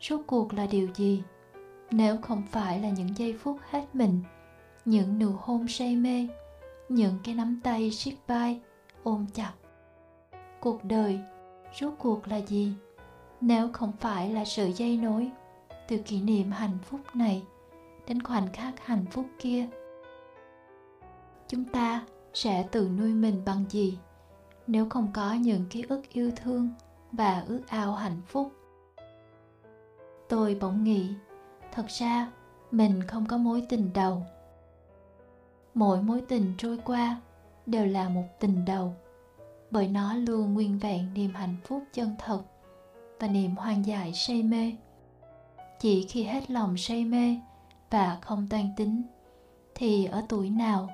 suốt 0.00 0.22
cuộc 0.26 0.54
là 0.54 0.66
điều 0.66 0.88
gì? 0.94 1.22
Nếu 1.90 2.16
không 2.16 2.42
phải 2.50 2.80
là 2.80 2.88
những 2.88 3.16
giây 3.16 3.36
phút 3.38 3.56
hết 3.70 3.94
mình, 3.94 4.22
những 4.84 5.18
nụ 5.18 5.30
hôn 5.38 5.68
say 5.68 5.96
mê, 5.96 6.28
những 6.88 7.18
cái 7.24 7.34
nắm 7.34 7.60
tay 7.64 7.90
siết 7.90 8.14
vai 8.26 8.60
ôm 9.02 9.26
chặt, 9.34 9.52
cuộc 10.60 10.84
đời 10.84 11.20
rốt 11.80 11.92
cuộc 11.98 12.28
là 12.28 12.36
gì? 12.36 12.72
Nếu 13.40 13.68
không 13.72 13.92
phải 14.00 14.30
là 14.30 14.44
sự 14.44 14.66
dây 14.76 14.96
nối 14.96 15.30
từ 15.88 15.98
kỷ 15.98 16.20
niệm 16.20 16.50
hạnh 16.50 16.78
phúc 16.82 17.00
này 17.14 17.42
đến 18.06 18.22
khoảnh 18.22 18.52
khắc 18.52 18.86
hạnh 18.86 19.04
phúc 19.10 19.26
kia, 19.38 19.66
chúng 21.48 21.64
ta 21.64 22.06
sẽ 22.34 22.68
tự 22.72 22.88
nuôi 22.88 23.12
mình 23.12 23.42
bằng 23.44 23.64
gì? 23.70 23.98
Nếu 24.66 24.86
không 24.88 25.08
có 25.14 25.32
những 25.32 25.64
ký 25.70 25.84
ức 25.88 26.02
yêu 26.12 26.30
thương 26.36 26.70
và 27.12 27.44
ước 27.48 27.60
ao 27.68 27.92
hạnh 27.92 28.20
phúc, 28.26 28.52
tôi 30.28 30.56
bỗng 30.60 30.84
nghĩ, 30.84 31.14
thật 31.72 31.86
ra 31.88 32.32
mình 32.70 33.02
không 33.02 33.26
có 33.26 33.36
mối 33.36 33.62
tình 33.68 33.90
đầu. 33.94 34.22
Mỗi 35.74 36.02
mối 36.02 36.22
tình 36.28 36.54
trôi 36.58 36.78
qua 36.84 37.20
đều 37.66 37.86
là 37.86 38.08
một 38.08 38.24
tình 38.40 38.64
đầu, 38.64 38.94
bởi 39.70 39.88
nó 39.88 40.14
luôn 40.14 40.54
nguyên 40.54 40.78
vẹn 40.78 41.14
niềm 41.14 41.34
hạnh 41.34 41.56
phúc 41.64 41.82
chân 41.92 42.14
thật 42.18 42.42
và 43.20 43.28
niềm 43.28 43.56
hoang 43.56 43.86
dại 43.86 44.12
say 44.12 44.42
mê 44.42 44.72
chỉ 45.80 46.06
khi 46.08 46.22
hết 46.22 46.50
lòng 46.50 46.76
say 46.76 47.04
mê 47.04 47.36
và 47.90 48.18
không 48.22 48.46
toan 48.50 48.70
tính 48.76 49.02
thì 49.74 50.04
ở 50.04 50.22
tuổi 50.28 50.50
nào 50.50 50.88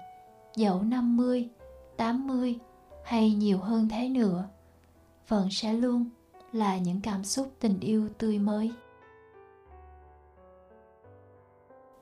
dẫu 0.56 0.82
50, 0.82 1.48
80 1.96 2.58
hay 3.04 3.30
nhiều 3.30 3.58
hơn 3.58 3.88
thế 3.88 4.08
nữa 4.08 4.48
vẫn 5.28 5.48
sẽ 5.50 5.72
luôn 5.72 6.04
là 6.52 6.78
những 6.78 7.00
cảm 7.00 7.24
xúc 7.24 7.52
tình 7.60 7.80
yêu 7.80 8.08
tươi 8.18 8.38
mới. 8.38 8.72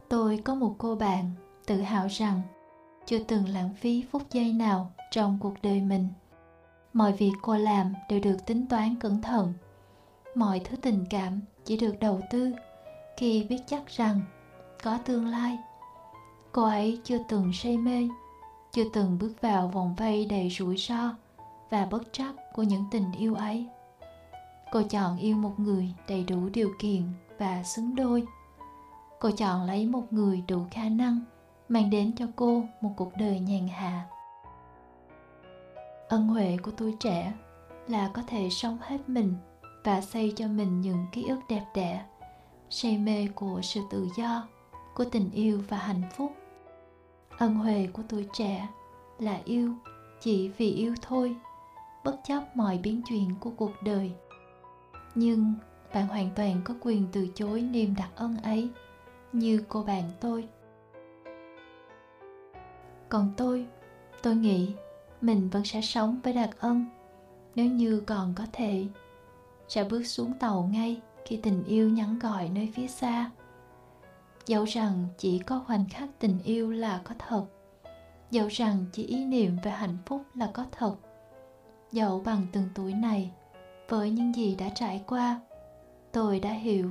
Tôi 0.08 0.40
có 0.44 0.54
một 0.54 0.74
cô 0.78 0.94
bạn 0.94 1.30
tự 1.66 1.80
hào 1.80 2.06
rằng 2.06 2.42
chưa 3.06 3.18
từng 3.18 3.48
lãng 3.48 3.74
phí 3.74 4.04
phút 4.10 4.22
giây 4.30 4.52
nào 4.52 4.90
trong 5.10 5.38
cuộc 5.40 5.54
đời 5.62 5.80
mình. 5.80 6.08
Mọi 6.92 7.12
việc 7.12 7.32
cô 7.42 7.56
làm 7.56 7.94
đều 8.08 8.20
được 8.20 8.36
tính 8.46 8.66
toán 8.66 8.96
cẩn 9.00 9.22
thận 9.22 9.52
mọi 10.34 10.60
thứ 10.60 10.76
tình 10.76 11.04
cảm 11.10 11.40
chỉ 11.64 11.76
được 11.76 11.94
đầu 12.00 12.20
tư 12.30 12.52
khi 13.16 13.46
biết 13.48 13.58
chắc 13.66 13.86
rằng 13.86 14.20
có 14.82 14.98
tương 15.04 15.26
lai. 15.26 15.58
Cô 16.52 16.64
ấy 16.64 17.00
chưa 17.04 17.18
từng 17.28 17.52
say 17.52 17.76
mê, 17.78 18.08
chưa 18.72 18.84
từng 18.92 19.18
bước 19.18 19.32
vào 19.40 19.68
vòng 19.68 19.94
vây 19.98 20.26
đầy 20.26 20.50
rủi 20.50 20.76
ro 20.76 21.14
và 21.70 21.86
bất 21.90 22.12
trắc 22.12 22.34
của 22.54 22.62
những 22.62 22.84
tình 22.90 23.12
yêu 23.18 23.34
ấy. 23.34 23.66
Cô 24.72 24.82
chọn 24.82 25.18
yêu 25.18 25.36
một 25.36 25.60
người 25.60 25.94
đầy 26.08 26.24
đủ 26.24 26.48
điều 26.52 26.72
kiện 26.78 27.02
và 27.38 27.62
xứng 27.62 27.94
đôi. 27.94 28.26
Cô 29.18 29.30
chọn 29.30 29.66
lấy 29.66 29.86
một 29.86 30.12
người 30.12 30.42
đủ 30.48 30.64
khả 30.70 30.88
năng 30.88 31.20
mang 31.68 31.90
đến 31.90 32.12
cho 32.16 32.26
cô 32.36 32.64
một 32.80 32.90
cuộc 32.96 33.12
đời 33.16 33.40
nhàn 33.40 33.68
hạ. 33.68 34.06
Ân 36.08 36.28
huệ 36.28 36.56
của 36.62 36.70
tuổi 36.76 36.96
trẻ 37.00 37.32
là 37.88 38.10
có 38.14 38.22
thể 38.26 38.48
sống 38.50 38.78
hết 38.80 39.08
mình 39.08 39.34
và 39.84 40.00
xây 40.00 40.32
cho 40.36 40.48
mình 40.48 40.80
những 40.80 41.06
ký 41.12 41.26
ức 41.28 41.40
đẹp 41.48 41.64
đẽ, 41.74 42.04
say 42.70 42.98
mê 42.98 43.28
của 43.34 43.60
sự 43.62 43.80
tự 43.90 44.08
do, 44.16 44.48
của 44.94 45.04
tình 45.04 45.30
yêu 45.30 45.60
và 45.68 45.76
hạnh 45.76 46.02
phúc. 46.16 46.32
Ân 47.38 47.54
huệ 47.54 47.88
của 47.92 48.02
tuổi 48.08 48.26
trẻ 48.32 48.68
là 49.18 49.40
yêu, 49.44 49.74
chỉ 50.20 50.48
vì 50.48 50.72
yêu 50.72 50.94
thôi, 51.02 51.36
bất 52.04 52.16
chấp 52.24 52.56
mọi 52.56 52.78
biến 52.78 53.02
chuyển 53.08 53.34
của 53.40 53.50
cuộc 53.50 53.72
đời. 53.84 54.12
Nhưng 55.14 55.54
bạn 55.94 56.08
hoàn 56.08 56.30
toàn 56.36 56.60
có 56.64 56.74
quyền 56.80 57.06
từ 57.12 57.28
chối 57.34 57.62
niềm 57.62 57.94
đặc 57.98 58.10
ân 58.16 58.36
ấy, 58.42 58.68
như 59.32 59.64
cô 59.68 59.82
bạn 59.82 60.10
tôi. 60.20 60.48
Còn 63.08 63.32
tôi 63.36 63.66
tôi 64.22 64.34
nghĩ 64.34 64.74
mình 65.20 65.48
vẫn 65.48 65.64
sẽ 65.64 65.80
sống 65.80 66.20
với 66.24 66.32
đặc 66.32 66.50
ân, 66.58 66.86
nếu 67.54 67.66
như 67.66 68.02
còn 68.06 68.34
có 68.36 68.44
thể 68.52 68.86
sẽ 69.70 69.84
bước 69.84 70.06
xuống 70.06 70.32
tàu 70.38 70.68
ngay 70.72 71.00
khi 71.24 71.36
tình 71.36 71.64
yêu 71.64 71.88
nhắn 71.90 72.18
gọi 72.18 72.48
nơi 72.48 72.72
phía 72.74 72.86
xa. 72.86 73.30
Dẫu 74.46 74.64
rằng 74.64 75.06
chỉ 75.18 75.38
có 75.38 75.62
khoảnh 75.66 75.84
khắc 75.90 76.08
tình 76.18 76.38
yêu 76.44 76.70
là 76.70 77.00
có 77.04 77.14
thật, 77.18 77.44
dẫu 78.30 78.48
rằng 78.48 78.84
chỉ 78.92 79.04
ý 79.06 79.24
niệm 79.24 79.56
về 79.62 79.70
hạnh 79.70 79.98
phúc 80.06 80.22
là 80.34 80.50
có 80.54 80.66
thật, 80.72 80.96
dẫu 81.92 82.20
bằng 82.20 82.46
từng 82.52 82.68
tuổi 82.74 82.94
này, 82.94 83.30
với 83.88 84.10
những 84.10 84.34
gì 84.34 84.54
đã 84.54 84.68
trải 84.74 85.04
qua, 85.06 85.40
tôi 86.12 86.40
đã 86.40 86.50
hiểu 86.50 86.90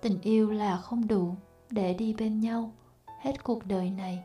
tình 0.00 0.20
yêu 0.20 0.50
là 0.50 0.76
không 0.76 1.08
đủ 1.08 1.34
để 1.70 1.94
đi 1.94 2.14
bên 2.18 2.40
nhau 2.40 2.72
hết 3.20 3.44
cuộc 3.44 3.66
đời 3.66 3.90
này. 3.90 4.24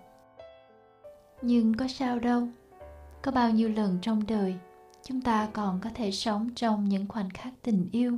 Nhưng 1.42 1.78
có 1.78 1.88
sao 1.88 2.20
đâu, 2.20 2.48
có 3.22 3.32
bao 3.32 3.50
nhiêu 3.50 3.70
lần 3.70 3.98
trong 4.02 4.28
đời 4.28 4.56
chúng 5.08 5.22
ta 5.22 5.50
còn 5.54 5.80
có 5.84 5.90
thể 5.94 6.12
sống 6.12 6.50
trong 6.56 6.90
những 6.90 7.08
khoảnh 7.08 7.30
khắc 7.30 7.54
tình 7.62 7.90
yêu. 7.92 8.18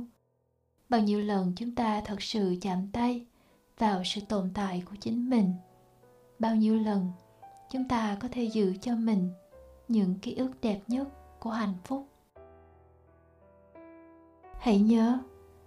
Bao 0.88 1.00
nhiêu 1.00 1.20
lần 1.20 1.52
chúng 1.56 1.74
ta 1.74 2.00
thật 2.04 2.22
sự 2.22 2.56
chạm 2.60 2.88
tay 2.92 3.26
vào 3.78 4.02
sự 4.04 4.20
tồn 4.28 4.50
tại 4.54 4.82
của 4.90 4.96
chính 5.00 5.30
mình, 5.30 5.52
bao 6.38 6.56
nhiêu 6.56 6.78
lần 6.78 7.12
chúng 7.70 7.88
ta 7.88 8.16
có 8.20 8.28
thể 8.32 8.44
giữ 8.44 8.74
cho 8.80 8.96
mình 8.96 9.30
những 9.88 10.14
ký 10.18 10.34
ức 10.34 10.50
đẹp 10.62 10.80
nhất 10.86 11.08
của 11.40 11.50
hạnh 11.50 11.74
phúc. 11.84 12.08
Hãy 14.58 14.78
nhớ, 14.78 15.18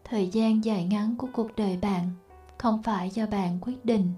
thời 0.04 0.30
gian 0.30 0.64
dài 0.64 0.86
ngắn 0.86 1.16
của 1.18 1.28
cuộc 1.34 1.56
đời 1.56 1.78
bạn 1.82 2.10
không 2.58 2.84
phải 2.84 3.10
do 3.10 3.26
bạn 3.26 3.58
quyết 3.62 3.86
định, 3.86 4.14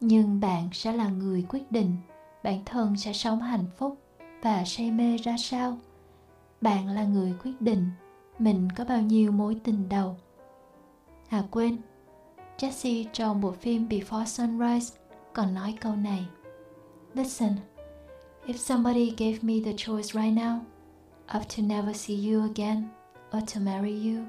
nhưng 0.00 0.40
bạn 0.40 0.68
sẽ 0.72 0.92
là 0.92 1.08
người 1.08 1.46
quyết 1.48 1.72
định 1.72 1.96
bản 2.42 2.64
thân 2.64 2.96
sẽ 2.96 3.12
sống 3.12 3.40
hạnh 3.40 3.66
phúc 3.76 3.98
và 4.42 4.64
say 4.66 4.90
mê 4.90 5.16
ra 5.16 5.36
sao. 5.38 5.78
Bạn 6.60 6.88
là 6.88 7.04
người 7.04 7.34
quyết 7.44 7.60
định 7.60 7.90
mình 8.38 8.68
có 8.76 8.84
bao 8.84 9.00
nhiêu 9.00 9.32
mối 9.32 9.56
tình 9.64 9.88
đầu. 9.88 10.16
À 11.28 11.42
quên. 11.50 11.76
Jesse 12.58 13.04
trong 13.12 13.40
bộ 13.40 13.52
phim 13.52 13.88
Before 13.88 14.24
Sunrise 14.24 14.96
còn 15.32 15.54
nói 15.54 15.74
câu 15.80 15.96
này. 15.96 16.26
Listen, 17.14 17.52
if 18.46 18.56
somebody 18.56 19.10
gave 19.16 19.38
me 19.42 19.54
the 19.64 19.72
choice 19.76 20.02
right 20.02 20.34
now 20.38 20.58
of 21.28 21.40
to 21.56 21.62
never 21.62 21.96
see 21.96 22.30
you 22.30 22.42
again 22.42 22.82
or 23.36 23.42
to 23.54 23.60
marry 23.60 24.12
you, 24.12 24.24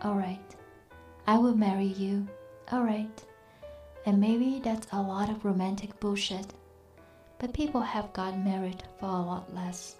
alright, 0.00 0.56
I 1.26 1.36
will 1.36 1.56
marry 1.56 1.94
you, 1.98 2.26
alright. 2.72 3.24
And 4.04 4.20
maybe 4.20 4.60
that's 4.64 4.86
a 4.90 5.02
lot 5.02 5.28
of 5.28 5.44
romantic 5.44 6.00
bullshit, 6.00 6.46
but 7.38 7.54
people 7.54 7.80
have 7.80 8.12
got 8.12 8.38
married 8.38 8.82
for 9.00 9.06
a 9.06 9.22
lot 9.22 9.54
less. 9.54 9.96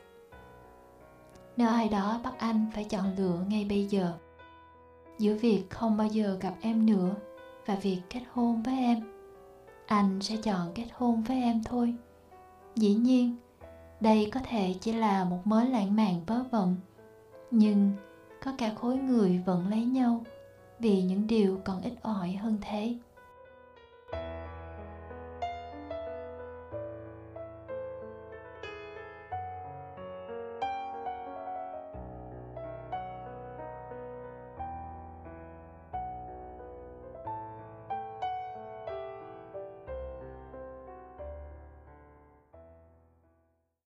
Nếu 1.57 1.69
ai 1.69 1.89
đó 1.89 2.21
bắt 2.25 2.35
anh 2.39 2.67
phải 2.75 2.85
chọn 2.85 3.17
lựa 3.17 3.39
ngay 3.49 3.65
bây 3.65 3.85
giờ. 3.85 4.13
Giữa 5.19 5.35
việc 5.35 5.71
không 5.71 5.97
bao 5.97 6.07
giờ 6.07 6.39
gặp 6.41 6.55
em 6.61 6.87
nữa 6.87 7.15
và 7.67 7.75
việc 7.75 8.01
kết 8.11 8.23
hôn 8.33 8.63
với 8.63 8.75
em, 8.75 9.03
anh 9.87 10.21
sẽ 10.21 10.37
chọn 10.37 10.73
kết 10.75 10.87
hôn 10.93 11.23
với 11.23 11.43
em 11.43 11.63
thôi. 11.65 11.95
Dĩ 12.75 12.95
nhiên, 12.95 13.37
đây 14.01 14.31
có 14.33 14.41
thể 14.49 14.75
chỉ 14.81 14.93
là 14.93 15.25
một 15.25 15.41
mớ 15.45 15.65
lãng 15.65 15.97
mạn 15.97 16.21
vớ 16.27 16.43
vẩn, 16.51 16.77
nhưng 17.51 17.93
có 18.45 18.53
cả 18.59 18.73
khối 18.75 18.97
người 18.97 19.43
vẫn 19.47 19.69
lấy 19.69 19.85
nhau 19.85 20.25
vì 20.79 21.03
những 21.03 21.27
điều 21.27 21.61
còn 21.65 21.83
ít 21.83 21.93
ỏi 22.03 22.33
hơn 22.33 22.59
thế. 22.61 22.95